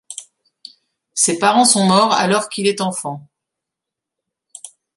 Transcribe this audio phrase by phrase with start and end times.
[1.13, 3.29] Ses parents sont morts alors qu'il est enfant.